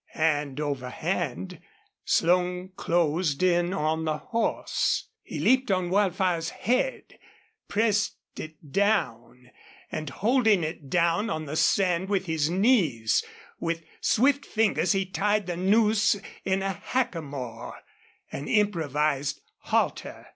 [0.13, 1.61] Hand over hand
[2.05, 5.09] Slone closed in on the horse.
[5.21, 7.19] He leaped on Wildfire's head,
[7.67, 9.51] pressed it down,
[9.91, 13.23] and, holding it down on the sand with his knees,
[13.59, 16.15] with swift fingers he tied the noose
[16.45, 17.75] in a hackamore
[18.31, 20.25] an improvised halter.